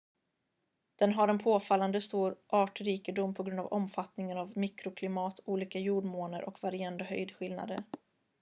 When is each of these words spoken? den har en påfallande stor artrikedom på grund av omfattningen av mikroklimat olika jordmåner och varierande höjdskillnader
den 0.95 1.13
har 1.13 1.27
en 1.27 1.39
påfallande 1.39 2.01
stor 2.01 2.35
artrikedom 2.47 3.33
på 3.33 3.43
grund 3.43 3.59
av 3.59 3.67
omfattningen 3.73 4.37
av 4.37 4.57
mikroklimat 4.57 5.39
olika 5.45 5.79
jordmåner 5.79 6.43
och 6.43 6.63
varierande 6.63 7.03
höjdskillnader 7.03 7.83